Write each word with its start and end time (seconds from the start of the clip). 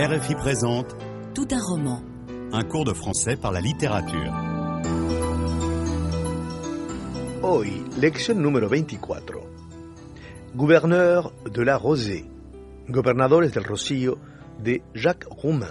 RFI 0.00 0.36
présente 0.36 0.96
Tout 1.34 1.48
un 1.50 1.60
roman. 1.60 2.00
un 2.52 2.62
cours 2.62 2.84
de 2.84 2.92
français 2.92 3.36
par 3.36 3.50
la 3.50 3.60
littérature. 3.60 4.32
Hoy, 7.42 7.82
lección 8.00 8.40
número 8.40 8.68
24. 8.68 9.40
Gouverneur 10.54 11.32
de 11.52 11.62
la 11.62 11.76
Rosée. 11.76 12.30
Gobernadores 12.88 13.52
del 13.52 13.64
Rocío 13.64 14.18
de 14.62 14.82
Jacques 14.94 15.26
Roumain. 15.28 15.66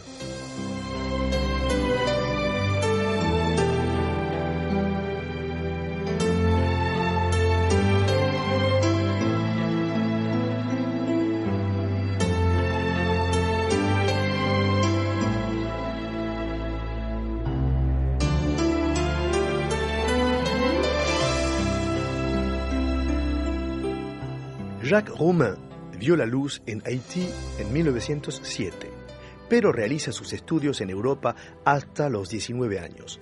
Jacques 24.87 25.13
Roumain 25.17 25.55
vio 25.99 26.15
la 26.15 26.25
luz 26.25 26.61
en 26.65 26.81
Haití 26.85 27.27
en 27.59 27.73
1907, 27.73 28.89
pero 29.49 29.73
realiza 29.73 30.13
sus 30.13 30.31
estudios 30.31 30.79
en 30.79 30.89
Europa 30.89 31.35
hasta 31.65 32.09
los 32.09 32.29
19 32.29 32.79
años. 32.79 33.19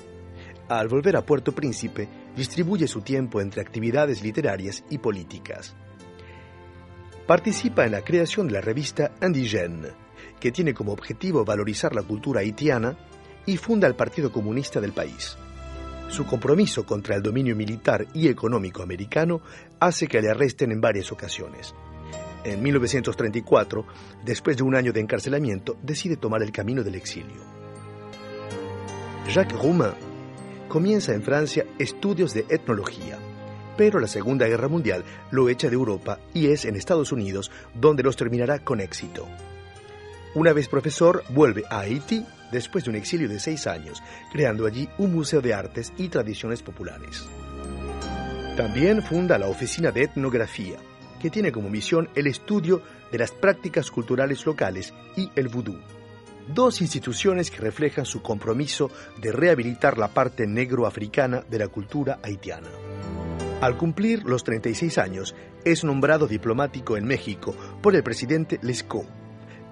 Al 0.70 0.88
volver 0.88 1.16
a 1.16 1.26
Puerto 1.26 1.54
Príncipe, 1.54 2.08
distribuye 2.36 2.88
su 2.88 3.02
tiempo 3.02 3.42
entre 3.42 3.62
actividades 3.62 4.22
literarias 4.22 4.84
y 4.92 5.00
políticas. 5.00 5.76
Participa 7.26 7.84
en 7.84 7.94
la 7.94 8.04
creación 8.04 8.46
de 8.46 8.54
la 8.54 8.62
revista 8.62 9.16
Indigène, 9.20 9.90
que 10.40 10.52
tiene 10.52 10.76
como 10.76 10.92
objetivo 10.92 11.46
valorizar 11.46 11.96
la 11.96 12.04
cultura 12.04 12.42
haitiana, 12.42 12.96
y 13.48 13.58
funda 13.58 13.88
el 13.88 13.96
Partido 13.96 14.32
Comunista 14.32 14.80
del 14.80 14.94
país. 14.94 15.36
Su 16.10 16.26
compromiso 16.26 16.86
contra 16.86 17.16
el 17.16 17.24
dominio 17.24 17.56
militar 17.56 18.08
y 18.14 18.28
económico 18.28 18.84
americano 18.84 19.42
hace 19.80 20.08
que 20.08 20.22
le 20.22 20.30
arresten 20.30 20.72
en 20.72 20.80
varias 20.80 21.12
ocasiones. 21.12 21.74
En 22.44 22.62
1934, 22.62 23.86
después 24.24 24.56
de 24.56 24.64
un 24.64 24.76
año 24.76 24.94
de 24.94 25.02
encarcelamiento, 25.02 25.78
decide 25.82 26.16
tomar 26.16 26.44
el 26.44 26.52
camino 26.52 26.84
del 26.84 26.96
exilio. 26.96 27.42
Jacques 29.28 29.60
Roumain 29.60 29.94
comienza 30.70 31.14
en 31.14 31.24
Francia 31.24 31.66
estudios 31.80 32.34
de 32.34 32.46
etnología, 32.50 33.18
pero 33.76 34.00
la 34.00 34.08
Segunda 34.08 34.48
Guerra 34.48 34.68
Mundial 34.68 35.04
lo 35.32 35.50
echa 35.50 35.70
de 35.70 35.74
Europa 35.74 36.20
y 36.34 36.48
es 36.48 36.66
en 36.66 36.76
Estados 36.76 37.12
Unidos 37.12 37.52
donde 37.74 38.04
los 38.04 38.16
terminará 38.16 38.60
con 38.60 38.80
éxito. 38.80 39.28
Una 40.36 40.54
vez 40.54 40.68
profesor, 40.68 41.24
vuelve 41.30 41.64
a 41.70 41.80
Haití 41.80 42.26
después 42.52 42.84
de 42.84 42.92
un 42.92 42.96
exilio 42.96 43.28
de 43.28 43.40
seis 43.40 43.68
años, 43.68 44.02
creando 44.32 44.66
allí 44.66 44.90
un 44.98 45.14
museo 45.14 45.42
de 45.42 45.54
artes 45.54 45.94
y 45.98 46.10
tradiciones 46.10 46.62
populares. 46.62 47.26
También 48.58 49.04
funda 49.04 49.38
la 49.38 49.48
Oficina 49.48 49.92
de 49.92 50.04
Etnografía, 50.04 50.78
que 51.20 51.30
tiene 51.30 51.52
como 51.52 51.70
misión 51.70 52.10
el 52.16 52.28
estudio 52.28 52.82
de 53.12 53.18
las 53.18 53.32
prácticas 53.32 53.92
culturales 53.92 54.46
locales 54.46 54.94
y 55.18 55.30
el 55.36 55.50
vudú. 55.50 55.78
Dos 56.48 56.82
instituciones 56.82 57.50
que 57.50 57.62
reflejan 57.62 58.06
su 58.06 58.22
compromiso 58.22 58.92
de 59.20 59.32
rehabilitar 59.32 59.98
la 59.98 60.10
parte 60.10 60.46
negro-africana 60.46 61.44
de 61.50 61.60
la 61.60 61.68
cultura 61.68 62.20
haitiana. 62.22 62.70
Al 63.62 63.78
cumplir 63.78 64.24
los 64.24 64.44
36 64.44 64.98
años, 65.00 65.36
es 65.64 65.84
nombrado 65.84 66.28
diplomático 66.28 66.98
en 66.98 67.06
México 67.06 67.56
por 67.82 67.96
el 67.96 68.04
presidente 68.04 68.60
Lescaut 68.62 69.25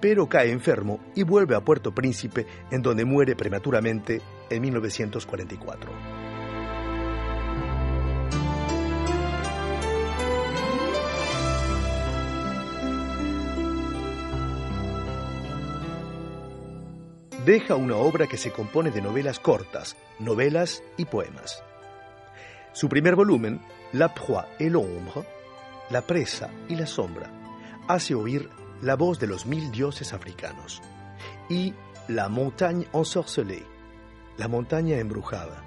pero 0.04 0.28
cae 0.28 0.50
enfermo 0.50 1.00
y 1.14 1.22
vuelve 1.22 1.56
a 1.56 1.64
Puerto 1.64 1.94
Príncipe, 1.94 2.46
en 2.70 2.82
donde 2.82 3.06
muere 3.06 3.34
prematuramente 3.34 4.20
en 4.50 4.60
1944. 4.60 5.90
Deja 17.46 17.74
una 17.74 17.96
obra 17.96 18.26
que 18.26 18.36
se 18.36 18.52
compone 18.52 18.90
de 18.90 19.00
novelas 19.00 19.40
cortas, 19.40 19.96
novelas 20.18 20.82
y 20.98 21.06
poemas. 21.06 21.64
Su 22.74 22.90
primer 22.90 23.16
volumen, 23.16 23.58
La 23.94 24.12
proie 24.12 24.44
et 24.58 24.70
l'ombre, 24.70 25.24
La 25.88 26.02
presa 26.02 26.50
y 26.68 26.76
la 26.76 26.86
sombra, 26.86 27.30
hace 27.88 28.14
oír 28.14 28.50
la 28.82 28.96
voz 28.96 29.18
de 29.18 29.26
los 29.26 29.46
mil 29.46 29.70
dioses 29.70 30.12
africanos, 30.12 30.82
y 31.48 31.74
La 32.08 32.28
montagne 32.28 32.86
ensorcelée, 32.92 33.64
la 34.36 34.46
montaña 34.46 34.98
embrujada, 34.98 35.64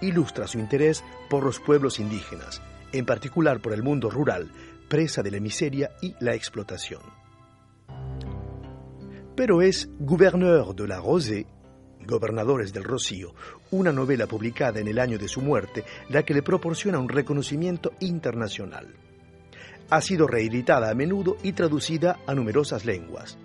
ilustra 0.00 0.46
su 0.46 0.58
interés 0.58 1.04
por 1.28 1.44
los 1.44 1.60
pueblos 1.60 2.00
indígenas, 2.00 2.62
en 2.92 3.04
particular 3.04 3.60
por 3.60 3.74
el 3.74 3.82
mundo 3.82 4.08
rural, 4.08 4.50
presa 4.88 5.22
de 5.22 5.32
la 5.32 5.38
miseria 5.38 5.90
y 6.00 6.14
la 6.18 6.34
explotación. 6.34 7.02
Pero 9.34 9.60
es 9.60 9.90
Gouverneur 9.98 10.74
de 10.74 10.88
la 10.88 10.98
Rosée, 10.98 11.46
Gobernadores 12.06 12.72
del 12.72 12.84
Rocío, 12.84 13.34
una 13.70 13.92
novela 13.92 14.26
publicada 14.26 14.80
en 14.80 14.88
el 14.88 14.98
año 14.98 15.18
de 15.18 15.28
su 15.28 15.42
muerte, 15.42 15.84
la 16.08 16.22
que 16.22 16.32
le 16.32 16.42
proporciona 16.42 16.98
un 16.98 17.10
reconocimiento 17.10 17.92
internacional 18.00 19.05
ha 19.90 20.00
sido 20.00 20.26
reeditada 20.26 20.90
a 20.90 20.94
menudo 20.94 21.36
y 21.42 21.52
traducida 21.52 22.18
a 22.26 22.34
numerosas 22.34 22.84
lenguas. 22.84 23.38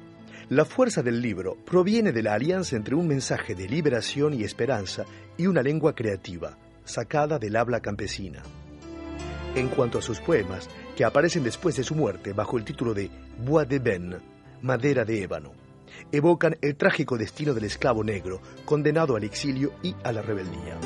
La 0.50 0.66
fuerza 0.66 1.02
del 1.02 1.22
libro 1.22 1.56
proviene 1.66 2.12
de 2.12 2.24
la 2.24 2.34
alianza 2.34 2.75
entre 2.75 2.96
un 2.96 3.07
mensaje 3.07 3.56
de 3.56 3.69
liberación 3.69 4.34
y 4.34 4.44
esperanza 4.44 5.06
y 5.38 5.47
una 5.47 5.62
lengua 5.62 5.96
creativa, 5.96 6.57
sacada 6.84 7.40
del 7.40 7.56
habla 7.56 7.80
campesina. 7.80 8.41
En 9.56 9.69
cuanto 9.69 10.00
a 10.00 10.01
sus 10.01 10.19
poemas, 10.19 10.69
que 10.96 11.06
aparecen 11.06 11.44
después 11.44 11.75
de 11.75 11.84
su 11.84 11.96
muerte 11.96 12.34
bajo 12.34 12.57
el 12.57 12.66
título 12.66 12.94
de 12.94 13.09
Bois 13.46 13.68
de 13.68 13.80
Ben, 13.80 14.18
Madera 14.62 15.06
de 15.06 15.24
Ébano, 15.24 15.53
evocan 16.12 16.57
el 16.62 16.75
trágico 16.75 17.18
destino 17.18 17.53
del 17.53 17.66
esclavo 17.66 18.03
negro, 18.03 18.41
condenado 18.66 19.16
al 19.16 19.24
exilio 19.24 19.74
y 19.84 19.96
a 20.03 20.12
la 20.12 20.22
rebeldía. 20.22 20.78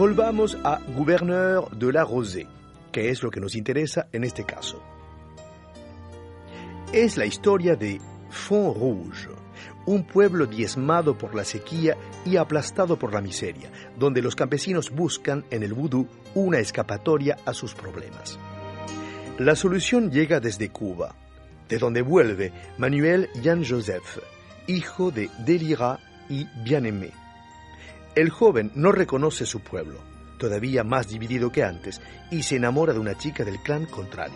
Volvamos 0.00 0.56
a 0.64 0.80
Gouverneur 0.96 1.68
de 1.76 1.92
la 1.92 2.04
Rosée, 2.04 2.48
que 2.90 3.10
es 3.10 3.22
lo 3.22 3.30
que 3.30 3.38
nos 3.38 3.54
interesa 3.54 4.08
en 4.14 4.24
este 4.24 4.44
caso. 4.44 4.82
Es 6.90 7.18
la 7.18 7.26
historia 7.26 7.76
de 7.76 8.00
Font 8.30 8.78
Rouge, 8.78 9.28
un 9.84 10.04
pueblo 10.04 10.46
diezmado 10.46 11.18
por 11.18 11.34
la 11.34 11.44
sequía 11.44 11.98
y 12.24 12.38
aplastado 12.38 12.98
por 12.98 13.12
la 13.12 13.20
miseria, 13.20 13.70
donde 13.98 14.22
los 14.22 14.34
campesinos 14.34 14.88
buscan 14.88 15.44
en 15.50 15.62
el 15.64 15.74
vudú 15.74 16.06
una 16.34 16.60
escapatoria 16.60 17.36
a 17.44 17.52
sus 17.52 17.74
problemas. 17.74 18.38
La 19.36 19.54
solución 19.54 20.10
llega 20.10 20.40
desde 20.40 20.70
Cuba, 20.70 21.14
de 21.68 21.76
donde 21.76 22.00
vuelve 22.00 22.54
Manuel 22.78 23.28
Jean 23.42 23.62
Joseph, 23.62 24.18
hijo 24.66 25.10
de 25.10 25.28
Delira 25.44 25.98
y 26.30 26.46
Bien-Aimé. 26.64 27.19
El 28.14 28.30
joven 28.30 28.72
no 28.74 28.90
reconoce 28.90 29.46
su 29.46 29.60
pueblo, 29.60 29.98
todavía 30.36 30.82
más 30.82 31.08
dividido 31.08 31.52
que 31.52 31.62
antes, 31.62 32.00
y 32.30 32.42
se 32.42 32.56
enamora 32.56 32.92
de 32.92 32.98
una 32.98 33.16
chica 33.16 33.44
del 33.44 33.60
clan 33.60 33.86
contrario. 33.86 34.34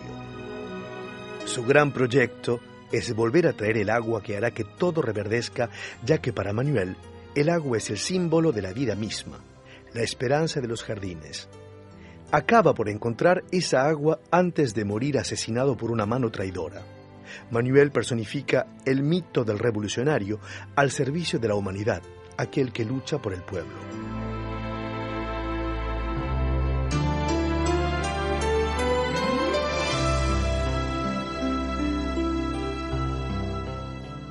Su 1.44 1.64
gran 1.64 1.92
proyecto 1.92 2.60
es 2.92 3.12
volver 3.14 3.48
a 3.48 3.52
traer 3.52 3.78
el 3.78 3.90
agua 3.90 4.22
que 4.22 4.36
hará 4.36 4.52
que 4.52 4.62
todo 4.62 5.02
reverdezca, 5.02 5.70
ya 6.04 6.18
que 6.18 6.32
para 6.32 6.52
Manuel 6.52 6.96
el 7.34 7.48
agua 7.48 7.78
es 7.78 7.90
el 7.90 7.98
símbolo 7.98 8.52
de 8.52 8.62
la 8.62 8.72
vida 8.72 8.94
misma, 8.94 9.40
la 9.92 10.02
esperanza 10.02 10.60
de 10.60 10.68
los 10.68 10.84
jardines. 10.84 11.48
Acaba 12.30 12.74
por 12.74 12.88
encontrar 12.88 13.42
esa 13.50 13.88
agua 13.88 14.20
antes 14.30 14.72
de 14.74 14.84
morir 14.84 15.18
asesinado 15.18 15.76
por 15.76 15.90
una 15.90 16.06
mano 16.06 16.30
traidora. 16.30 16.82
Manuel 17.50 17.90
personifica 17.90 18.68
el 18.84 19.02
mito 19.02 19.44
del 19.44 19.58
revolucionario 19.58 20.38
al 20.76 20.92
servicio 20.92 21.40
de 21.40 21.48
la 21.48 21.56
humanidad, 21.56 22.02
aquel 22.36 22.72
que 22.72 22.84
lucha 22.84 23.18
por 23.18 23.32
el 23.32 23.42
pueblo. 23.42 23.74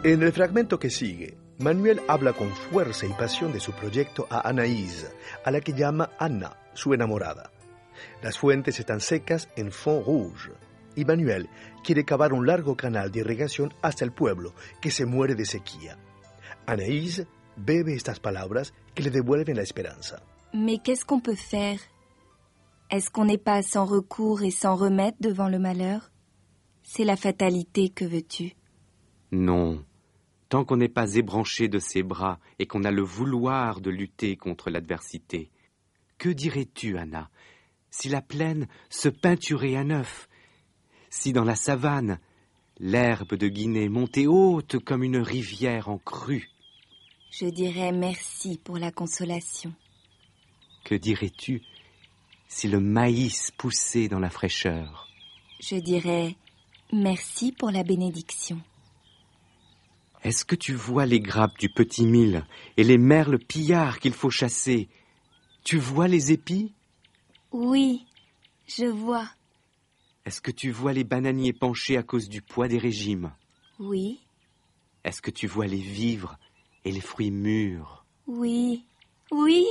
En 0.03 0.21
el 0.21 0.33
fragmento 0.33 0.79
que 0.79 0.89
sigue, 0.89 1.37
Manuel 1.59 2.01
habla 2.09 2.33
con 2.33 2.49
fuerza 2.49 3.05
y 3.05 3.13
pasión 3.13 3.53
de 3.53 3.61
su 3.61 3.71
proyecto 3.71 4.27
a 4.29 4.49
Anaïs, 4.51 5.09
a 5.45 5.49
la 5.49 5.61
que 5.61 5.71
llama 5.71 6.09
Anna, 6.19 6.57
su 6.73 6.93
enamorada. 6.93 7.51
Las 8.21 8.37
fuentes 8.37 8.79
están 8.81 8.99
secas 8.99 9.47
en 9.55 9.71
Font 9.71 10.05
Rouge, 10.05 10.51
y 10.95 11.05
Manuel 11.05 11.47
quiere 11.85 12.03
cavar 12.03 12.33
un 12.33 12.45
largo 12.45 12.75
canal 12.75 13.11
de 13.11 13.21
irrigación 13.21 13.73
hasta 13.81 14.03
el 14.03 14.11
pueblo, 14.11 14.53
que 14.81 14.91
se 14.91 15.05
muere 15.05 15.35
de 15.35 15.45
sequía. 15.45 15.97
Anaïs 16.65 17.25
bebe 17.57 17.93
estas 17.93 18.19
palabras 18.19 18.73
que 18.95 19.03
le 19.03 19.09
devuelven 19.09 19.55
la 19.55 19.63
esperanza. 19.63 20.21
Mais 20.53 20.77
qu'est-ce 20.77 21.05
qu'on 21.05 21.19
peut 21.19 21.35
faire? 21.35 21.79
Est-ce 22.91 23.09
qu'on 23.09 23.25
n'est 23.25 23.39
pas 23.39 23.63
sans 23.63 23.85
recours 23.85 24.43
et 24.43 24.51
sans 24.51 24.75
remède 24.75 25.15
devant 25.19 25.49
le 25.49 25.57
malheur? 25.57 26.11
C'est 26.83 27.05
la 27.05 27.15
fatalité, 27.15 27.89
que 27.89 28.05
veux-tu? 28.05 28.53
Non. 29.31 29.83
Tant 30.49 30.63
qu'on 30.63 30.77
n'est 30.77 30.89
pas 30.89 31.15
ébranché 31.15 31.67
de 31.67 31.79
ses 31.79 32.03
bras 32.03 32.39
et 32.59 32.67
qu'on 32.67 32.83
a 32.83 32.91
le 32.91 33.01
vouloir 33.01 33.81
de 33.81 33.89
lutter 33.89 34.35
contre 34.37 34.69
l'adversité. 34.69 35.49
Que 36.19 36.29
dirais-tu, 36.29 36.97
Anna, 36.97 37.31
si 37.89 38.09
la 38.09 38.21
plaine 38.21 38.67
se 38.89 39.09
peinturait 39.09 39.75
à 39.75 39.83
neuf 39.83 40.27
Si 41.09 41.33
dans 41.33 41.45
la 41.45 41.55
savane, 41.55 42.19
l'herbe 42.77 43.33
de 43.33 43.47
Guinée 43.47 43.89
montait 43.89 44.27
haute 44.27 44.77
comme 44.83 45.03
une 45.03 45.17
rivière 45.17 45.89
en 45.89 45.97
crue 45.97 46.52
Je 47.35 47.47
dirais 47.47 47.91
merci 47.91 48.59
pour 48.63 48.77
la 48.77 48.91
consolation. 48.91 49.73
Que 50.83 50.93
dirais-tu 50.93 51.63
si 52.47 52.67
le 52.67 52.79
maïs 52.79 53.49
poussait 53.57 54.07
dans 54.07 54.19
la 54.19 54.29
fraîcheur? 54.29 55.07
Je 55.59 55.77
dirais 55.77 56.35
merci 56.91 57.51
pour 57.51 57.71
la 57.71 57.81
bénédiction. 57.81 58.61
Est-ce 60.23 60.45
que 60.45 60.53
tu 60.55 60.73
vois 60.73 61.07
les 61.07 61.19
grappes 61.19 61.57
du 61.57 61.69
petit 61.69 62.05
mille 62.05 62.45
et 62.77 62.83
les 62.83 62.99
merles 62.99 63.39
pillards 63.39 63.99
qu'il 63.99 64.13
faut 64.13 64.29
chasser? 64.29 64.87
Tu 65.63 65.79
vois 65.79 66.07
les 66.07 66.31
épis? 66.31 66.71
Oui, 67.51 68.05
je 68.67 68.85
vois. 68.85 69.27
Est-ce 70.25 70.39
que 70.39 70.51
tu 70.51 70.69
vois 70.69 70.93
les 70.93 71.03
bananiers 71.03 71.51
penchés 71.51 71.97
à 71.97 72.03
cause 72.03 72.29
du 72.29 72.43
poids 72.43 72.67
des 72.67 72.77
régimes? 72.77 73.31
Oui, 73.79 74.19
Est-ce 75.03 75.21
que 75.23 75.31
tu 75.31 75.47
vois 75.47 75.65
les 75.65 75.81
vivres 75.81 76.37
et 76.85 76.91
les 76.91 77.01
fruits 77.01 77.31
mûrs 77.31 78.03
oui, 78.27 78.85
oui. 79.31 79.65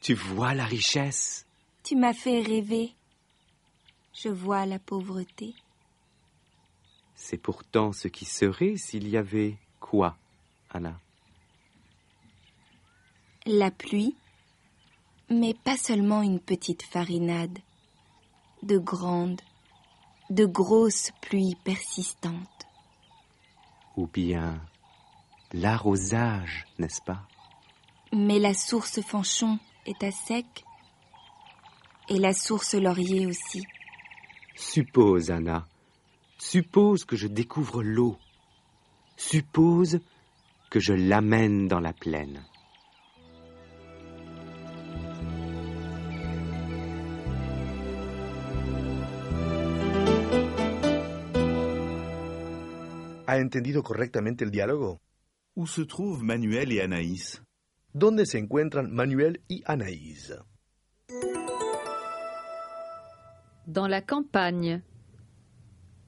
Tu 0.00 0.14
vois 0.14 0.54
la 0.54 0.64
richesse 0.64 1.46
Tu 1.84 1.94
m'as 1.94 2.12
fait 2.12 2.40
rêver. 2.40 2.92
Je 4.12 4.28
vois 4.28 4.66
la 4.66 4.78
pauvreté. 4.78 5.54
C'est 7.14 7.38
pourtant 7.38 7.92
ce 7.92 8.08
qui 8.08 8.24
serait 8.24 8.76
s'il 8.76 9.08
y 9.08 9.16
avait 9.16 9.56
quoi, 9.80 10.16
Anna? 10.70 10.98
La 13.46 13.70
pluie, 13.70 14.16
mais 15.30 15.54
pas 15.54 15.76
seulement 15.76 16.22
une 16.22 16.40
petite 16.40 16.82
farinade. 16.82 17.58
De 18.62 18.78
grandes, 18.78 19.42
de 20.30 20.44
grosses 20.44 21.12
pluies 21.20 21.56
persistantes. 21.64 22.66
Ou 23.96 24.06
bien 24.06 24.60
l'arrosage, 25.54 26.66
n'est-ce 26.78 27.00
pas? 27.00 27.26
Mais 28.12 28.38
la 28.38 28.54
source 28.54 29.00
Fanchon 29.00 29.58
est 29.86 30.02
à 30.02 30.10
sec. 30.10 30.64
Et 32.08 32.18
la 32.18 32.34
source 32.34 32.74
Laurier 32.74 33.26
aussi. 33.26 33.64
Suppose, 34.56 35.30
Anna, 35.30 35.66
suppose 36.38 37.04
que 37.04 37.16
je 37.16 37.28
découvre 37.28 37.82
l'eau. 37.82 38.18
Suppose 39.16 40.00
que 40.70 40.80
je 40.80 40.92
l'amène 40.92 41.66
dans 41.68 41.80
la 41.80 41.92
plaine. 41.92 42.44
¿Ha 53.26 53.38
entendido 53.38 53.82
correctamente 53.82 54.44
el 54.44 54.50
diálogo? 54.50 55.00
Où 55.56 55.66
se 55.66 55.82
trouvent 55.82 56.22
Manuel 56.24 56.72
et 56.72 56.80
Anaïs? 56.80 57.42
¿Dónde 57.94 58.24
se 58.24 58.38
encuentran 58.38 58.88
Manuel 58.88 59.38
y 59.48 59.62
Anaïs? 59.66 60.32
Dans 63.66 63.86
la 63.88 64.02
campagne, 64.02 64.82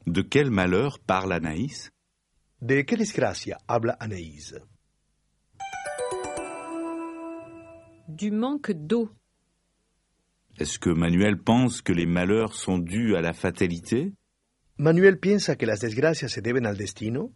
De 0.06 0.22
quel 0.22 0.50
malheur 0.50 0.98
parle 0.98 1.32
Anaïs? 1.32 1.90
¿De 2.60 2.82
qué 2.82 2.96
desgracia 2.96 3.58
habla 3.68 3.92
Anaïs? 4.00 4.54
du 8.08 8.30
manque 8.30 8.70
d'eau, 8.72 9.10
Est-ce 10.58 10.78
que 10.78 10.90
Manuel 10.90 11.36
pense 11.38 11.82
que 11.82 11.92
les 11.92 12.06
malheurs 12.06 12.54
sont 12.54 12.78
dus 12.78 13.14
à 13.16 13.20
la 13.20 13.32
fatalité? 13.34 14.12
¿Manuel 14.78 15.18
piensa 15.18 15.56
que 15.56 15.66
las 15.66 15.80
desgracias 15.80 16.30
se 16.32 16.40
deben 16.40 16.66
al 16.66 16.76
destino? 16.76 17.32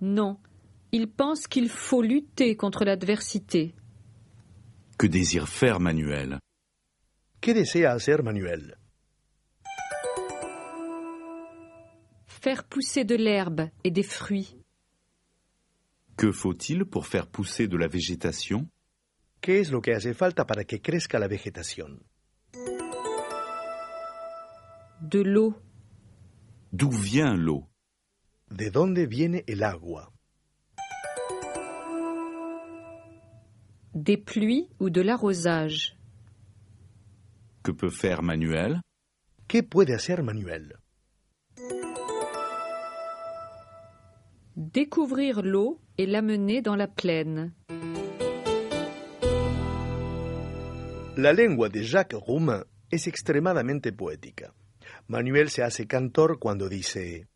Non. 0.00 0.38
Il 0.92 1.08
pense 1.08 1.46
qu'il 1.46 1.68
faut 1.68 2.02
lutter 2.02 2.56
contre 2.56 2.84
l'adversité. 2.84 3.74
Que 4.98 5.06
désire 5.06 5.48
faire 5.48 5.80
Manuel? 5.80 6.38
¿Qué 7.40 7.52
desea 7.54 7.92
hacer 7.92 8.22
Manuel? 8.22 8.76
Faire 12.26 12.64
pousser 12.64 13.04
de 13.04 13.16
l'herbe 13.16 13.68
et 13.84 13.90
des 13.90 14.02
fruits. 14.04 14.56
Que 16.16 16.32
faut-il 16.32 16.84
pour 16.86 17.06
faire 17.06 17.26
pousser 17.26 17.68
de 17.68 17.76
la 17.76 17.88
végétation? 17.88 18.68
¿Qué 19.42 19.60
es 19.60 19.70
lo 19.70 19.82
que 19.82 19.92
hace 19.92 20.14
falta 20.14 20.46
para 20.46 20.64
que 20.64 20.80
crezca 20.80 21.18
la 21.18 21.28
vegetación? 21.28 22.00
de 25.02 25.20
l'eau, 25.20 25.54
D'où 26.72 26.90
vient 26.90 27.34
l'eau? 27.36 27.66
¿De 28.50 28.70
dónde 28.70 29.06
viene 29.06 29.44
el 29.46 29.62
agua? 29.62 30.12
des 33.98 34.18
pluies 34.18 34.68
ou 34.78 34.90
de 34.90 35.00
l'arrosage, 35.00 35.96
Que 37.64 37.72
peut 37.72 37.90
faire 37.90 38.22
Manuel? 38.22 38.80
¿Qué 39.48 39.62
puede 39.62 39.94
hacer 39.94 40.22
Manuel? 40.22 40.76
découvrir 44.54 45.42
l'eau 45.42 45.80
et 45.98 46.06
l'amener 46.06 46.62
dans 46.62 46.76
la 46.76 46.86
plaine, 46.88 47.52
La 51.16 51.32
lengua 51.32 51.68
de 51.70 51.80
Jacques 51.82 52.12
Roumain 52.14 52.64
es 52.92 53.06
extremadamente 53.08 53.90
poética. 53.92 54.52
Manuel 55.08 55.48
se 55.48 55.62
hace 55.62 55.86
cantor 55.86 56.38
cuando 56.38 56.68
dice 56.68 57.26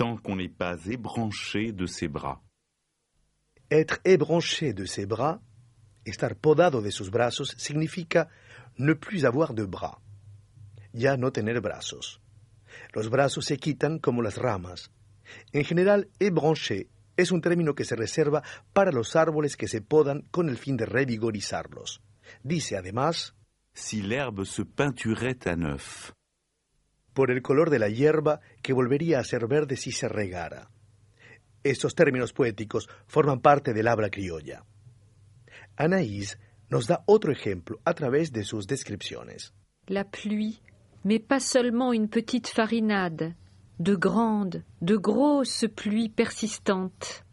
Tant 0.00 0.16
qu'on 0.16 0.36
n'est 0.36 0.48
pas 0.48 0.78
ébranché 0.86 1.72
de 1.72 1.84
ses 1.84 2.08
bras. 2.08 2.40
Être 3.70 4.00
ébranché 4.06 4.72
de 4.72 4.86
ses 4.86 5.04
bras, 5.04 5.42
estar 6.06 6.34
podado 6.36 6.80
de 6.80 6.88
sus 6.88 7.10
brazos, 7.10 7.54
significa 7.58 8.30
ne 8.78 8.94
plus 8.94 9.26
avoir 9.26 9.52
de 9.52 9.66
bras, 9.66 9.98
ya 10.94 11.18
no 11.18 11.32
tener 11.32 11.60
brazos. 11.60 12.22
Los 12.94 13.10
brazos 13.10 13.44
se 13.44 13.58
quitan 13.58 13.98
como 13.98 14.22
las 14.22 14.38
ramas. 14.38 14.90
En 15.52 15.64
general, 15.64 16.08
ébranché 16.18 16.88
es 17.18 17.30
un 17.30 17.42
término 17.42 17.74
que 17.74 17.84
se 17.84 17.94
reserva 17.94 18.42
para 18.72 18.92
los 18.92 19.16
árboles 19.16 19.58
que 19.58 19.68
se 19.68 19.82
podan 19.82 20.22
con 20.30 20.48
el 20.48 20.56
fin 20.56 20.78
de 20.78 20.86
revigorizarlos. 20.86 22.00
Dice 22.42 22.78
además, 22.78 23.34
Si 23.74 24.00
l'herbe 24.00 24.46
se 24.46 24.62
peinturait 24.62 25.46
à 25.46 25.56
neuf. 25.56 26.14
Por 27.14 27.30
el 27.30 27.42
color 27.42 27.70
de 27.70 27.78
la 27.78 27.88
hierba 27.88 28.40
que 28.62 28.72
volvería 28.72 29.18
a 29.18 29.24
ser 29.24 29.46
verde 29.46 29.76
si 29.76 29.92
se 29.92 30.08
regara. 30.08 30.70
Estos 31.62 31.94
términos 31.94 32.32
poéticos 32.32 32.88
forman 33.06 33.40
parte 33.40 33.72
del 33.72 33.88
habla 33.88 34.10
criolla. 34.10 34.64
Anaïs 35.76 36.38
nos 36.70 36.86
da 36.86 37.02
otro 37.06 37.32
ejemplo 37.32 37.80
a 37.84 37.94
través 37.94 38.32
de 38.32 38.44
sus 38.44 38.66
descripciones. 38.66 39.52
la 39.88 40.04
pluie, 40.04 40.60
mais 41.04 41.18
pas 41.18 41.40
seulement 41.40 41.92
une 41.92 42.08
petite 42.08 42.48
farinade, 42.48 43.34
de 43.78 43.96
grandes, 43.96 44.62
de 44.80 44.96
grosses 44.96 45.66
pluies 45.74 46.08
persistantes. 46.08 47.24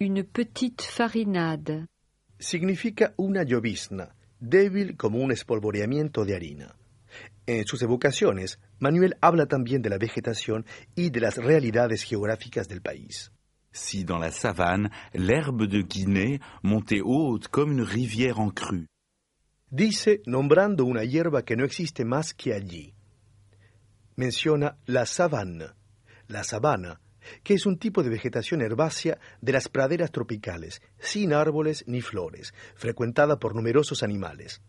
Une 0.00 0.24
petite 0.24 0.82
farinade, 0.82 1.86
Significa 2.38 3.12
una 3.18 3.42
llovizna, 3.44 4.14
débil 4.40 4.96
como 4.96 5.18
un 5.18 5.30
espolvoreamiento 5.30 6.24
de 6.24 6.34
harina. 6.34 6.74
En 7.46 7.66
sus 7.66 7.82
evocaciones, 7.82 8.58
Manuel 8.80 9.16
habla 9.20 9.46
también 9.46 9.82
de 9.82 9.90
la 9.90 9.98
vegetación 9.98 10.66
y 10.96 11.10
de 11.10 11.20
las 11.20 11.36
realidades 11.36 12.02
geográficas 12.02 12.66
del 12.66 12.80
país. 12.80 13.30
Si 13.72 14.04
dans 14.04 14.18
la 14.18 14.32
savane, 14.32 14.90
l'herbe 15.14 15.68
de 15.68 15.82
Guinée 15.82 16.40
montait 16.62 17.02
haute 17.02 17.46
comme 17.48 17.72
une 17.72 17.84
rivière 17.84 18.40
en 18.40 18.50
crue. 18.50 18.86
Dice 19.70 20.22
nombrando 20.26 20.84
una 20.84 21.04
hierba 21.04 21.44
que 21.44 21.56
no 21.56 21.64
existe 21.64 22.04
más 22.04 22.34
que 22.34 22.52
allí. 22.52 22.92
Menciona 24.16 24.76
la 24.86 25.06
sabana, 25.06 25.76
la 26.26 26.42
sabana, 26.42 27.00
que 27.44 27.54
es 27.54 27.66
un 27.66 27.78
tipo 27.78 28.02
de 28.02 28.10
vegetación 28.10 28.62
herbácea 28.62 29.18
de 29.40 29.52
las 29.52 29.68
praderas 29.68 30.10
tropicales, 30.10 30.82
sin 30.98 31.32
árboles 31.32 31.84
ni 31.86 32.00
flores, 32.00 32.52
frecuentada 32.74 33.38
por 33.38 33.54
numerosos 33.54 34.02
animales. 34.02 34.60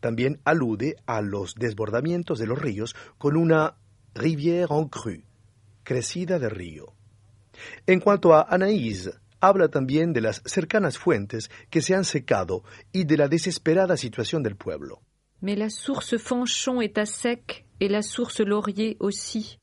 También 0.00 0.40
alude 0.44 0.96
a 1.06 1.20
los 1.20 1.54
desbordamientos 1.54 2.38
de 2.38 2.46
los 2.46 2.58
ríos 2.58 2.94
con 3.18 3.36
una 3.36 3.76
rivière 4.14 4.68
en 4.70 4.88
crue, 4.88 5.24
crecida 5.82 6.38
de 6.38 6.48
río. 6.48 6.94
En 7.86 8.00
cuanto 8.00 8.34
a 8.34 8.46
Anaïs, 8.48 9.10
habla 9.40 9.68
también 9.68 10.12
de 10.12 10.20
las 10.20 10.42
cercanas 10.44 10.98
fuentes 10.98 11.50
que 11.70 11.82
se 11.82 11.94
han 11.94 12.04
secado 12.04 12.64
y 12.92 13.04
de 13.04 13.16
la 13.16 13.28
desesperada 13.28 13.96
situación 13.96 14.42
del 14.42 14.56
pueblo. 14.56 15.02
Mais 15.40 15.58
la 15.58 15.68
source 15.68 16.16
Fanchon 16.16 16.80
est 16.80 16.96
à 16.98 17.04
sec 17.04 17.66
et 17.78 17.90
la 17.90 18.02
source 18.02 18.40
Laurier 18.40 18.96
aussi. 19.00 19.58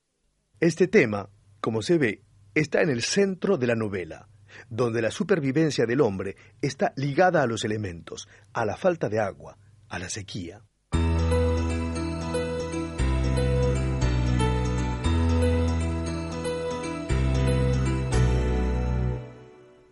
Este 0.59 0.87
tema, 0.87 1.29
como 1.59 1.81
se 1.81 1.97
ve, 1.97 2.21
está 2.53 2.81
en 2.83 2.89
el 2.89 3.01
centro 3.01 3.57
de 3.57 3.67
la 3.67 3.75
novela, 3.75 4.29
donde 4.69 5.01
la 5.01 5.09
supervivencia 5.09 5.85
del 5.85 6.01
hombre 6.01 6.35
está 6.61 6.93
ligada 6.95 7.41
a 7.41 7.47
los 7.47 7.65
elementos, 7.65 8.27
a 8.53 8.65
la 8.65 8.77
falta 8.77 9.09
de 9.09 9.19
agua, 9.19 9.57
a 9.93 9.99
la 9.99 10.09
sequía. 10.09 10.63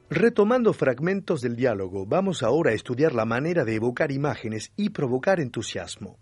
Retomando 0.10 0.74
fragmentos 0.74 1.42
del 1.42 1.56
diálogo, 1.56 2.08
vamos 2.08 2.42
ahora 2.42 2.72
a 2.72 2.74
estudiar 2.74 3.14
la 3.14 3.26
manera 3.26 3.64
de 3.64 3.76
evocar 3.76 4.12
imágenes 4.12 4.72
y 4.76 4.90
provocar 4.90 5.40
entusiasmo. 5.40 6.18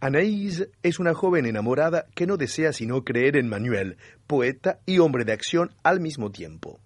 Anaïs 0.00 0.66
es 0.82 0.98
una 0.98 1.12
joven 1.12 1.44
enamorada 1.44 2.06
que 2.14 2.26
no 2.26 2.38
desea 2.38 2.72
sino 2.72 3.04
creer 3.04 3.36
en 3.36 3.46
Manuel, 3.46 3.98
poeta 4.26 4.80
y 4.86 5.00
hombre 5.00 5.26
de 5.26 5.32
acción 5.32 5.70
al 5.82 6.00
mismo 6.00 6.32
tiempo. 6.32 6.80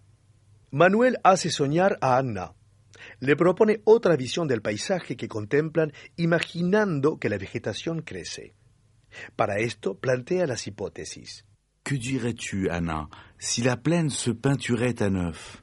Manuel 0.73 1.19
hace 1.23 1.51
soñar 1.51 1.99
a 2.01 2.19
Anna. 2.19 2.56
Le 3.21 3.37
propone 3.37 3.81
otra 3.85 4.17
visión 4.17 4.49
del 4.49 4.63
paisaje 4.63 5.17
que 5.17 5.29
contemplan 5.29 5.93
imaginando 6.17 7.19
que 7.19 7.29
la 7.29 7.39
vegetación 7.39 8.03
crece. 8.03 8.55
Para 9.35 9.59
esto 9.59 9.95
plantea 9.95 10.47
las 10.47 10.67
hipótesis. 10.67 11.45
Que 11.83 11.97
dirais-tu, 11.97 12.69
Anna, 12.71 13.09
si 13.39 13.63
la 13.63 13.77
plaine 13.77 14.11
se 14.11 14.33
peinturait 14.33 15.01
à 15.03 15.09
neuf? 15.09 15.63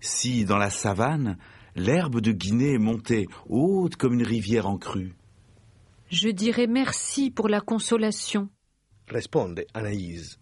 Si, 0.00 0.44
dans 0.44 0.58
la 0.58 0.70
savane, 0.70 1.38
l'herbe 1.74 2.20
de 2.20 2.32
Guinée 2.32 2.78
montait 2.78 3.26
haute 3.48 3.96
comme 3.96 4.14
une 4.14 4.26
rivière 4.26 4.66
en 4.66 4.78
crue? 4.78 5.16
Je 6.08 6.28
dirais 6.28 6.68
merci 6.68 7.32
pour 7.32 7.48
la 7.48 7.60
consolation. 7.60 8.48
Responde 9.08 9.64
Anaïs. 9.74 10.38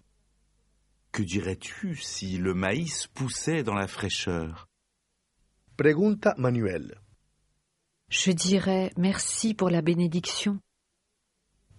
Que 1.10 1.22
dirais-tu 1.22 1.96
si 1.96 2.36
le 2.36 2.52
maïs 2.52 3.06
poussait 3.06 3.62
dans 3.62 3.74
la 3.74 3.86
fraîcheur? 3.86 4.68
Pregunta 5.76 6.36
Manuel. 6.38 7.00
Je 8.08 8.30
dirais 8.30 8.92
merci 8.96 9.54
pour 9.54 9.70
la 9.70 9.82
bénédiction. 9.82 10.60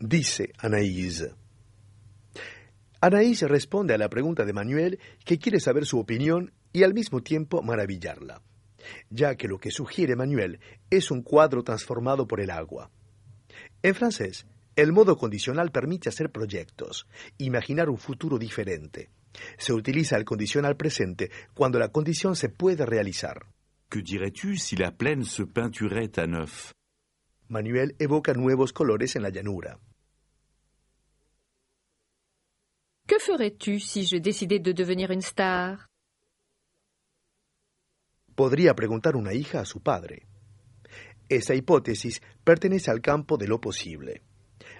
Dice 0.02 0.42
Anaïs. 0.60 1.24
Anaïs 3.00 3.44
responde 3.44 3.92
a 3.92 3.98
la 3.98 4.10
pregunta 4.10 4.44
de 4.44 4.52
Manuel 4.52 5.00
que 5.24 5.38
quiere 5.38 5.62
saber 5.62 5.86
su 5.86 5.98
opinión 5.98 6.52
y 6.74 6.84
al 6.84 6.94
mismo 6.94 7.24
tiempo 7.24 7.62
maravillarla, 7.62 8.42
ya 9.12 9.36
que 9.36 9.48
lo 9.48 9.60
que 9.60 9.72
sugiere 9.72 10.18
Manuel 10.18 10.60
es 10.90 11.10
un 11.10 11.22
cuadro 11.22 11.64
transformado 11.64 12.28
por 12.28 12.42
el 12.42 12.50
agua. 12.50 12.92
En 13.82 13.96
francés, 13.96 14.46
el 14.76 14.92
modo 14.92 15.16
condicional 15.16 15.72
permite 15.72 16.10
hacer 16.10 16.32
proyectos, 16.32 17.08
imaginar 17.38 17.90
un 17.90 17.98
futuro 17.98 18.38
diferente. 18.38 19.10
Se 19.58 19.72
utiliza 19.72 20.18
el 20.18 20.26
condicional 20.26 20.76
presente 20.76 21.32
cuando 21.54 21.80
la 21.80 21.94
condición 21.94 22.36
se 22.36 22.50
puede 22.50 22.86
realizar. 22.86 23.55
Que 23.90 24.00
dirais-tu 24.02 24.58
si 24.58 24.76
la 24.76 24.92
plaine 24.92 25.24
se 25.24 25.44
peinturait 25.44 26.18
à 26.18 26.28
neuf 26.28 26.74
Manuel 27.48 27.96
evoca 28.00 28.34
nuevos 28.34 28.74
colores 28.74 29.16
en 29.16 29.22
la 29.22 29.30
llanura. 29.30 29.80
Que 33.08 33.20
ferais-tu 33.20 33.80
si 33.80 34.06
je 34.06 34.18
décidais 34.18 34.60
de 34.60 34.74
devenir 34.74 35.12
une 35.12 35.22
star 35.22 35.88
podría 38.36 38.76
preguntar 38.76 39.16
una 39.16 39.34
hija 39.34 39.62
a 39.62 39.66
su 39.66 39.82
padre. 39.82 40.28
Esa 41.30 41.56
hipótesis 41.56 42.22
pertenece 42.44 42.92
al 42.92 43.02
campo 43.02 43.38
de 43.38 43.48
lo 43.48 43.60
posible. 43.60 44.22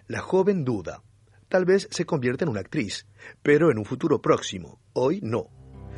La 0.08 0.20
joven 0.20 0.64
duda. 0.64 1.02
Tal 1.48 1.66
vez 1.66 1.88
se 1.90 2.06
convierta 2.06 2.44
en 2.44 2.50
una 2.50 2.60
actriz, 2.60 3.08
pero 3.42 3.72
en 3.72 3.78
un 3.78 3.86
futuro 3.86 4.22
próximo. 4.22 4.80
Hoy 4.94 5.22
no. 5.24 5.50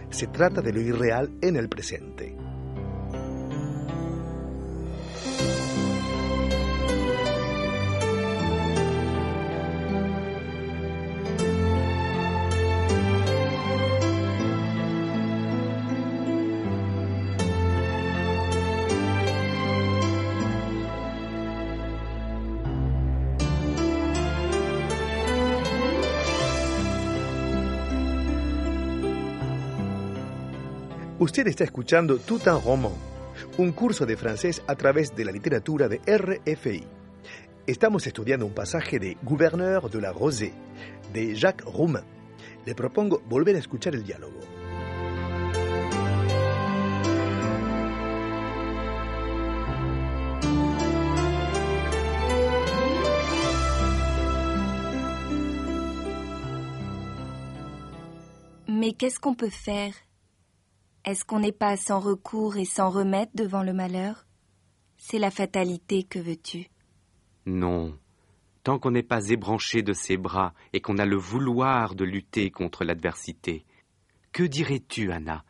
Se 0.10 0.28
trata 0.28 0.62
de 0.62 0.72
lo 0.72 0.80
irreal 0.80 1.38
en 1.42 1.58
el 1.58 1.68
presente. 1.68 2.36
Usted 31.19 31.47
está 31.47 31.63
escuchando 31.63 32.19
Tout 32.19 32.41
un 32.45 32.62
roman, 32.62 32.93
un 33.57 33.71
curso 33.71 34.05
de 34.05 34.15
francés 34.15 34.62
a 34.67 34.75
través 34.75 35.15
de 35.15 35.25
la 35.25 35.31
literatura 35.31 35.88
de 35.88 36.00
RFI. 36.05 36.83
Estamos 37.65 38.05
estudiando 38.05 38.45
un 38.45 38.53
pasaje 38.53 39.00
de 39.00 39.17
Gouverneur 39.24 39.89
de 39.89 40.00
la 40.00 40.12
Rosée, 40.12 40.53
de 41.13 41.33
Jacques 41.33 41.63
Roumain. 41.65 42.03
Le 42.67 42.75
propongo 42.75 43.24
volver 43.27 43.55
a 43.55 43.59
escuchar 43.59 43.95
el 43.95 44.03
diálogo. 44.03 44.41
Mais 58.67 58.93
qu'est-ce 58.93 59.19
qu'on 59.19 59.33
peut 59.33 59.50
faire 59.50 60.07
Est-ce 61.08 61.24
qu'on 61.24 61.40
n'est 61.40 61.54
pas 61.54 61.78
sans 61.78 62.02
recours 62.02 62.58
et 62.58 62.66
sans 62.66 62.90
remède 62.90 63.30
devant 63.34 63.64
le 63.64 63.72
malheur? 63.72 64.26
C'est 64.98 65.20
la 65.20 65.32
fatalité, 65.32 66.04
que 66.04 66.20
veux-tu? 66.20 66.68
Non. 67.46 67.98
Tant 68.64 68.78
qu'on 68.78 68.92
n'est 68.92 69.04
pas 69.04 69.30
ébranché 69.30 69.84
de 69.84 69.94
ses 69.94 70.18
bras 70.18 70.54
et 70.74 70.82
qu'on 70.82 70.98
a 70.98 71.06
le 71.06 71.16
vouloir 71.16 71.96
de 71.96 72.04
lutter 72.04 72.52
contre 72.52 72.84
l'adversité. 72.84 73.64
Que 74.34 74.44
dirais-tu, 74.44 75.14
Anna, 75.14 75.46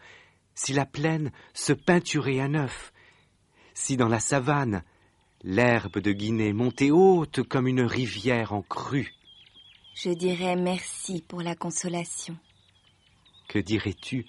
si 0.53 0.73
la 0.73 0.85
plaine 0.85 1.31
se 1.55 1.73
peinturait 1.73 2.39
à 2.39 2.47
neuf 2.47 2.93
Si 3.73 3.97
dans 3.97 4.09
la 4.09 4.19
savane, 4.19 4.83
l'herbe 5.41 5.97
de 5.97 6.11
Guinée 6.11 6.53
montait 6.53 6.91
haute 6.91 7.41
comme 7.41 7.67
une 7.67 7.81
rivière 7.81 8.53
en 8.53 8.61
crue 8.61 9.11
Je 9.95 10.11
dirais 10.11 10.55
merci 10.55 11.23
pour 11.27 11.41
la 11.41 11.55
consolation. 11.55 12.37
Que 13.47 13.57
dirais-tu? 13.57 14.27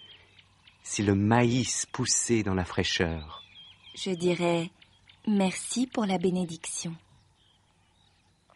Si 0.88 1.02
le 1.02 1.14
maïs 1.14 1.84
poussait 1.92 2.42
dans 2.42 2.54
la 2.54 2.64
fraîcheur. 2.64 3.42
Je 3.94 4.10
dirais 4.10 4.70
merci 5.26 5.86
pour 5.86 6.06
la 6.06 6.16
bénédiction. 6.16 6.96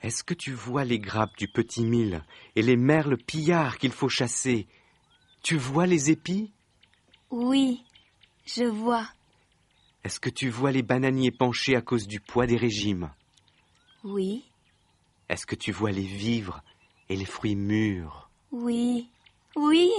Est-ce 0.00 0.24
que 0.24 0.32
tu 0.32 0.52
vois 0.52 0.86
les 0.86 0.98
grappes 0.98 1.36
du 1.36 1.46
petit 1.46 1.84
mille 1.84 2.24
et 2.56 2.62
les 2.62 2.78
merles 2.78 3.18
pillards 3.18 3.76
qu'il 3.76 3.92
faut 3.92 4.08
chasser? 4.08 4.66
Tu 5.42 5.58
vois 5.58 5.86
les 5.86 6.10
épis? 6.10 6.50
Oui, 7.30 7.82
je 8.46 8.64
vois. 8.64 9.06
Est-ce 10.02 10.18
que 10.18 10.30
tu 10.30 10.48
vois 10.48 10.72
les 10.72 10.82
bananiers 10.82 11.32
penchés 11.32 11.76
à 11.76 11.82
cause 11.82 12.08
du 12.08 12.18
poids 12.18 12.46
des 12.46 12.56
régimes? 12.56 13.10
Oui, 14.04 14.42
Est-ce 15.28 15.44
que 15.44 15.54
tu 15.54 15.70
vois 15.70 15.92
les 15.92 16.06
vivres 16.06 16.62
et 17.10 17.16
les 17.16 17.26
fruits 17.26 17.56
mûrs? 17.56 18.30
Oui, 18.50 19.06
oui. 19.54 19.90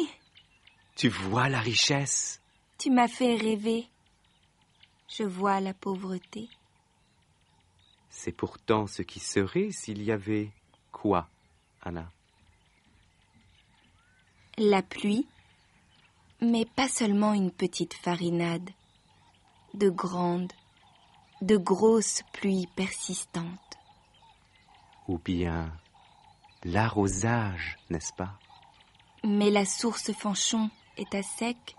Tu 0.95 1.09
vois 1.09 1.49
la 1.49 1.59
richesse 1.59 2.41
Tu 2.77 2.91
m'as 2.91 3.07
fait 3.07 3.35
rêver. 3.35 3.87
Je 5.09 5.23
vois 5.23 5.59
la 5.59 5.73
pauvreté. 5.73 6.49
C'est 8.09 8.31
pourtant 8.31 8.87
ce 8.87 9.01
qui 9.01 9.19
serait 9.19 9.71
s'il 9.71 10.03
y 10.03 10.11
avait 10.11 10.51
quoi, 10.91 11.27
Anna? 11.81 12.11
La 14.57 14.83
pluie, 14.83 15.27
mais 16.41 16.65
pas 16.65 16.87
seulement 16.87 17.33
une 17.33 17.51
petite 17.51 17.95
farinade. 17.95 18.69
De 19.73 19.89
grandes, 19.89 20.53
de 21.41 21.57
grosses 21.57 22.21
pluies 22.33 22.67
persistantes. 22.75 23.77
Ou 25.07 25.17
bien 25.17 25.73
l'arrosage, 26.63 27.77
n'est-ce 27.89 28.13
pas? 28.13 28.37
Mais 29.23 29.49
la 29.49 29.65
source 29.65 30.13
Fanchon 30.13 30.69
est 30.97 31.15
à 31.15 31.23
sec. 31.23 31.75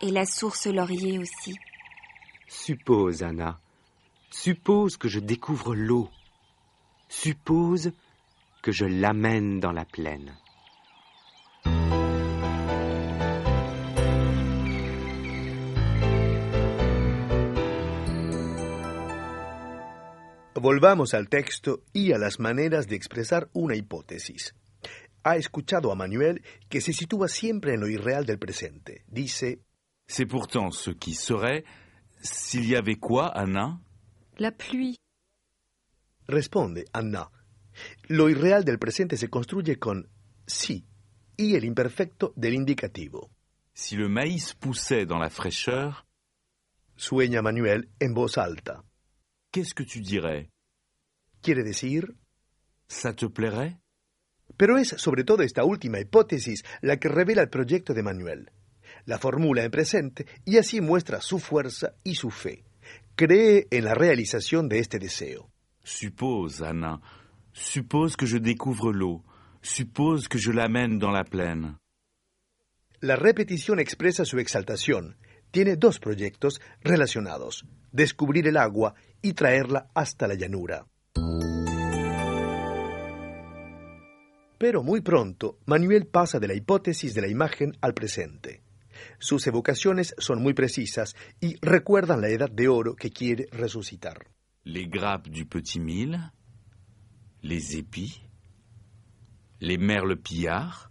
Et 0.00 0.10
la 0.10 0.26
source 0.26 0.66
Laurier 0.66 1.18
aussi. 1.18 1.56
Suppose, 2.48 3.22
Anna, 3.22 3.58
Suppose 4.34 4.96
que 4.96 5.08
je 5.08 5.20
découvre 5.20 5.76
l'eau. 5.76 6.10
Suppose 7.08 7.92
que 8.62 8.72
je 8.72 8.84
l'amène 8.84 9.60
dans 9.60 9.72
la 9.72 9.84
plaine. 9.84 10.36
Volvamos 20.56 21.14
al 21.14 21.28
texto 21.28 21.82
y 21.92 22.12
a 22.12 22.18
las 22.18 22.40
maneras 22.40 22.88
de 22.88 22.96
expresar 22.96 23.48
una 23.52 23.76
hipótesis. 23.76 24.54
Ha 25.24 25.36
escuchado 25.36 25.90
a 25.90 25.94
Manuel 25.94 26.42
que 26.68 26.80
se 26.80 26.92
sitúa 26.92 27.28
siempre 27.28 27.74
en 27.74 27.80
lo 27.80 27.88
irreal 27.88 28.26
del 28.26 28.38
presente. 28.38 29.04
Dice, 29.08 29.60
C'est 30.06 30.26
pourtant 30.26 30.70
ce 30.70 30.90
qui 30.90 31.14
serait 31.14 31.64
s'il 32.22 32.66
y 32.66 32.76
avait 32.76 32.96
quoi, 32.98 33.28
Anna? 33.34 33.80
La 34.38 34.52
pluie. 34.52 34.96
responde 36.28 36.84
Anna. 36.92 37.30
Lo 38.08 38.28
irreal 38.28 38.64
del 38.64 38.78
presente 38.78 39.16
se 39.16 39.28
construye 39.28 39.78
con 39.78 40.08
si 40.46 40.84
y 41.36 41.54
el 41.56 41.64
imperfecto 41.64 42.32
del 42.36 42.54
indicativo. 42.54 43.30
Si 43.74 43.96
le 43.96 44.08
maïs 44.08 44.54
poussait 44.54 45.06
dans 45.06 45.18
la 45.18 45.30
fraîcheur, 45.30 46.06
Sueña 46.96 47.42
Manuel 47.42 47.88
en 48.00 48.12
voz 48.14 48.38
alta. 48.38 48.84
qu'est-ce 49.50 49.74
que 49.74 49.82
tu 49.84 50.00
dirais? 50.00 50.48
Quiere 51.42 51.64
decir, 51.64 52.04
Ça 52.88 53.12
te 53.14 53.26
plairait? 53.26 53.78
Pero 54.56 54.78
es 54.78 54.88
sobre 54.88 55.24
todo 55.24 55.42
esta 55.42 55.64
última 55.64 56.00
hipótesis 56.00 56.64
la 56.80 56.98
que 56.98 57.08
revela 57.08 57.42
el 57.42 57.48
proyecto 57.48 57.94
de 57.94 58.02
Manuel. 58.02 58.50
La 59.06 59.18
formula 59.18 59.64
en 59.64 59.70
presente 59.70 60.26
y 60.44 60.58
así 60.58 60.80
muestra 60.80 61.20
su 61.20 61.38
fuerza 61.38 61.94
y 62.04 62.14
su 62.14 62.30
fe. 62.30 62.64
Cree 63.16 63.66
en 63.70 63.84
la 63.84 63.94
realización 63.94 64.68
de 64.68 64.78
este 64.78 64.98
deseo. 64.98 65.50
Suppose, 65.82 66.64
Anna, 66.64 67.00
suppose 67.52 68.16
que 68.16 68.26
je 68.26 68.38
découvre 68.38 68.92
l'eau, 68.92 69.22
suppose 69.62 70.28
que 70.28 70.38
je 70.38 70.50
l'amène 70.50 70.98
dans 70.98 71.12
la 71.12 71.24
plaine. 71.24 71.76
La 73.00 73.16
repetición 73.16 73.78
expresa 73.80 74.24
su 74.24 74.38
exaltación. 74.38 75.16
Tiene 75.50 75.76
dos 75.76 76.00
proyectos 76.00 76.60
relacionados, 76.80 77.66
descubrir 77.92 78.48
el 78.48 78.56
agua 78.56 78.94
y 79.20 79.34
traerla 79.34 79.88
hasta 79.94 80.26
la 80.26 80.34
llanura. 80.34 80.86
Pero 84.58 84.82
muy 84.82 85.00
pronto, 85.00 85.58
Manuel 85.66 86.06
pasa 86.06 86.38
de 86.38 86.48
la 86.48 86.54
hipótesis 86.54 87.14
de 87.14 87.20
la 87.20 87.28
imagen 87.28 87.76
al 87.80 87.94
presente. 87.94 88.62
Sus 89.18 89.46
evocaciones 89.46 90.14
son 90.18 90.42
muy 90.42 90.54
precisas 90.54 91.14
y 91.40 91.56
recuerdan 91.60 92.20
la 92.20 92.28
edad 92.28 92.50
de 92.50 92.68
oro 92.68 92.94
que 92.94 93.10
quiere 93.10 93.48
resucitar. 93.52 94.28
Les 94.64 94.88
grappes 94.88 95.30
du 95.30 95.46
petit 95.46 95.80
mille, 95.80 96.32
les 97.42 97.76
épis, 97.76 98.22
les 99.60 99.78
merles 99.78 100.16
pillards, 100.16 100.90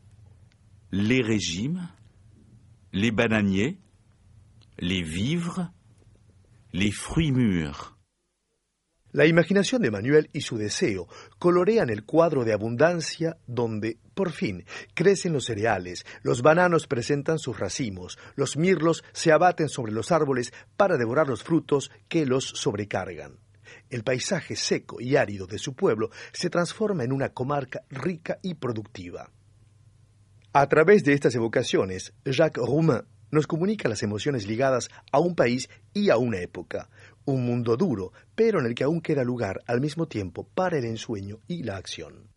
les 0.92 1.22
régimes, 1.22 1.90
les 2.92 3.12
bananiers, 3.12 3.80
les 4.80 5.02
vivres, 5.02 5.72
les 6.72 6.92
fruits 6.92 7.32
mûrs. 7.32 7.93
La 9.14 9.28
imaginación 9.28 9.84
de 9.84 9.92
Manuel 9.92 10.32
y 10.34 10.42
su 10.42 10.58
deseo 10.58 11.08
colorean 11.38 11.92
el 11.92 12.04
cuadro 12.04 12.44
de 12.44 12.52
abundancia 12.52 13.38
donde, 13.46 14.00
por 14.16 14.32
fin, 14.32 14.66
crecen 14.96 15.34
los 15.34 15.46
cereales, 15.46 16.04
los 16.24 16.42
bananos 16.42 16.88
presentan 16.88 17.38
sus 17.38 17.60
racimos, 17.60 18.18
los 18.36 18.58
mirlos 18.58 19.04
se 19.12 19.32
abaten 19.32 19.70
sobre 19.70 19.92
los 19.92 20.12
árboles 20.12 20.52
para 20.78 20.98
devorar 20.98 21.28
los 21.28 21.44
frutos 21.44 21.92
que 22.10 22.26
los 22.26 22.44
sobrecargan. 22.44 23.38
El 23.92 24.04
paisaje 24.04 24.56
seco 24.56 25.00
y 25.00 25.16
árido 25.16 25.46
de 25.46 25.60
su 25.60 25.76
pueblo 25.76 26.10
se 26.32 26.50
transforma 26.50 27.04
en 27.04 27.12
una 27.12 27.30
comarca 27.30 27.84
rica 27.92 28.40
y 28.42 28.56
productiva. 28.56 29.30
A 30.54 30.68
través 30.68 31.04
de 31.04 31.14
estas 31.14 31.36
evocaciones, 31.36 32.14
Jacques 32.26 32.66
Roumain 32.66 33.04
nos 33.34 33.48
comunica 33.48 33.90
las 33.90 34.04
emociones 34.04 34.48
ligadas 34.48 34.90
a 35.12 35.20
un 35.20 35.34
país 35.34 35.68
y 35.92 36.12
a 36.12 36.18
una 36.18 36.40
época, 36.40 36.90
un 37.26 37.46
mundo 37.46 37.78
duro, 37.78 38.12
pero 38.36 38.60
en 38.60 38.66
el 38.66 38.76
que 38.76 38.84
aún 38.84 39.02
queda 39.02 39.24
lugar 39.24 39.62
al 39.68 39.82
mismo 39.82 40.08
tiempo 40.08 40.48
para 40.54 40.78
el 40.78 40.86
ensueño 40.86 41.40
y 41.48 41.64
la 41.64 41.78
acción. 41.78 42.34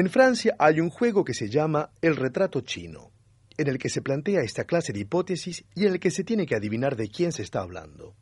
En 0.00 0.08
Francia 0.08 0.56
hay 0.58 0.80
un 0.80 0.88
juego 0.88 1.24
que 1.24 1.34
se 1.34 1.50
llama 1.50 1.90
el 2.00 2.16
retrato 2.16 2.62
chino, 2.62 3.12
en 3.58 3.68
el 3.68 3.76
que 3.76 3.90
se 3.90 4.00
plantea 4.00 4.40
esta 4.40 4.64
clase 4.64 4.94
de 4.94 5.00
hipótesis 5.00 5.66
y 5.74 5.84
en 5.84 5.92
el 5.92 6.00
que 6.00 6.10
se 6.10 6.24
tiene 6.24 6.46
que 6.46 6.54
adivinar 6.54 6.96
de 6.96 7.10
quién 7.10 7.32
se 7.32 7.42
está 7.42 7.60
hablando. 7.60 8.14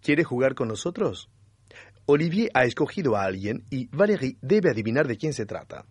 ¿Quiere 0.00 0.24
jugar 0.24 0.54
con 0.54 0.68
nosotros? 0.68 1.28
Olivier 2.06 2.50
ha 2.54 2.64
escogido 2.64 3.14
a 3.14 3.22
alguien 3.22 3.64
y 3.70 3.88
Valérie 3.92 4.36
debe 4.42 4.68
adivinar 4.68 5.06
de 5.06 5.16
quién 5.16 5.32
se 5.32 5.46
trata. 5.46 5.84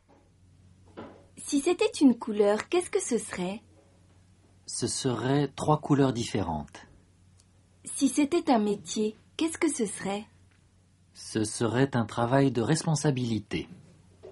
Si 1.37 1.59
c'était 1.61 1.91
une 2.01 2.17
couleur, 2.17 2.69
qu'est-ce 2.69 2.89
que 2.89 2.99
ce 3.01 3.17
serait? 3.17 3.61
Ce 4.65 4.87
seraient 4.87 5.49
trois 5.55 5.79
couleurs 5.79 6.13
différentes. 6.13 6.85
Si 7.83 8.09
c'était 8.09 8.51
un 8.51 8.59
métier, 8.59 9.15
qu'est-ce 9.37 9.57
que 9.57 9.69
ce 9.69 9.85
serait? 9.85 10.25
Ce 11.13 11.43
serait 11.43 11.95
un 11.95 12.05
travail 12.05 12.51
de 12.51 12.61
responsabilité. 12.61 13.67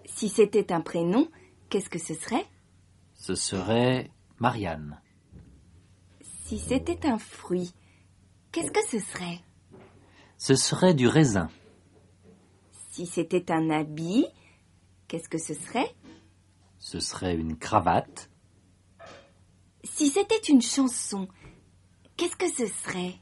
Si 0.06 0.30
c'était 0.30 0.72
un 0.72 0.82
prénom, 0.82 1.28
qu'est-ce 1.70 1.90
que 1.90 2.00
ce 2.00 2.14
serait? 2.14 2.46
Ce 3.16 3.36
serait 3.36 4.12
Marianne. 4.38 5.02
Si 6.46 6.60
c'était 6.60 7.08
un 7.08 7.18
fruit, 7.18 7.74
qu'est-ce 8.52 8.72
que 8.72 8.86
ce 8.90 9.00
serait? 9.00 9.40
Ce 10.38 10.56
serait 10.56 10.94
du 10.94 11.08
raisin. 11.08 11.50
Si 13.00 13.06
c'était 13.06 13.50
un 13.50 13.70
habit, 13.70 14.26
qu'est-ce 15.08 15.30
que 15.30 15.38
ce 15.38 15.54
serait? 15.54 15.96
Ce 16.80 17.00
serait 17.00 17.34
une 17.34 17.58
cravate. 17.58 18.30
Si 19.86 20.10
c'était 20.10 20.42
une 20.50 20.62
chanson, 20.62 21.30
qu'est-ce 22.18 22.36
que 22.36 22.52
ce 22.52 22.68
serait? 22.68 23.16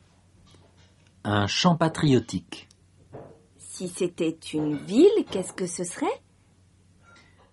Un 1.24 1.46
chant 1.46 1.76
patriotique. 1.76 2.68
Si 3.60 3.88
c'était 3.88 4.40
une 4.52 4.78
ville, 4.78 5.26
qu'est-ce 5.30 5.54
que 5.54 5.68
ce 5.68 5.84
serait? 5.84 6.24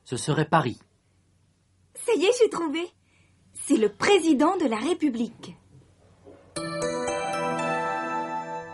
Ce 0.05 0.17
serait 0.17 0.49
Paris. 0.49 0.79
Ça 1.95 2.15
y 2.15 2.25
est, 2.25 2.33
j'ai 2.41 2.49
trouvé. 2.49 2.87
C'est 3.53 3.77
le 3.77 3.93
président 3.93 4.57
de 4.57 4.65
la 4.65 4.79
République. 4.79 5.59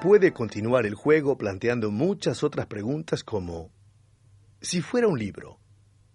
Puede 0.00 0.32
continuar 0.32 0.86
el 0.86 0.94
juego 0.94 1.36
planteando 1.36 1.90
muchas 1.90 2.42
otras 2.42 2.66
preguntas 2.66 3.22
como 3.22 3.70
si 4.62 4.80
fuera 4.80 5.06
un 5.06 5.18
libro, 5.18 5.60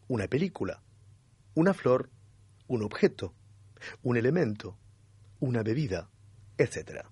una 0.08 0.28
película, 0.28 0.82
una 1.54 1.72
flor, 1.76 2.10
un 2.66 2.82
objeto, 2.82 3.36
un 4.02 4.18
elemento, 4.18 4.76
una 5.40 5.62
bebida, 5.62 6.10
etc. 6.58 7.06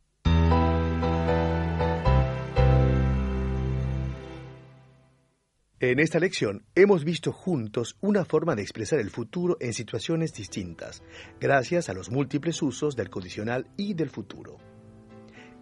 En 5.80 6.00
esta 6.00 6.20
lección 6.20 6.66
hemos 6.74 7.04
visto 7.04 7.32
juntos 7.32 7.98
una 8.02 8.26
forma 8.26 8.56
de 8.56 8.64
expresar 8.64 8.98
el 8.98 9.12
futuro 9.12 9.58
en 9.60 9.76
situaciones 9.76 10.34
distintas, 10.34 11.04
gracias 11.40 11.88
a 11.90 11.94
los 11.94 12.10
múltiples 12.10 12.64
usos 12.64 12.96
del 12.96 13.12
condicional 13.12 13.68
y 13.78 13.94
del 13.94 14.10
futuro. 14.10 14.73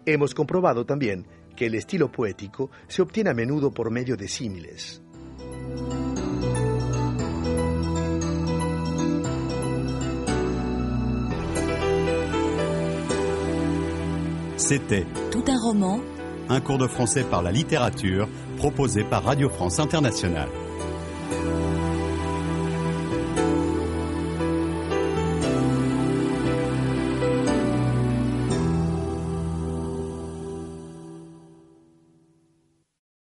Hemos 0.04 0.34
comprobado 0.34 0.84
también 0.84 1.26
que 1.54 1.66
el 1.66 1.74
estilo 1.76 2.10
poético 2.10 2.70
se 2.88 3.02
obtiene 3.02 3.30
a 3.30 3.34
menudo 3.34 3.70
por 3.70 3.90
medio 3.90 4.16
de 4.16 4.26
símiles. 4.26 5.00
C'était 14.56 15.06
Tout 15.30 15.44
un 15.48 15.58
roman, 15.58 16.00
un 16.48 16.60
cours 16.60 16.78
de 16.78 16.86
français 16.86 17.24
par 17.24 17.42
la 17.42 17.52
littérature 17.52 18.28
proposé 18.56 19.04
par 19.04 19.24
Radio 19.24 19.48
France 19.48 19.78
Internationale. 19.78 20.48